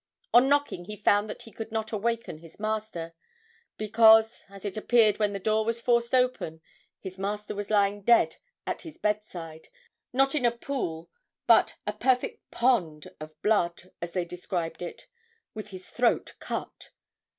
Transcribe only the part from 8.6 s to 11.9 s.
at his bedside, not in a pool, but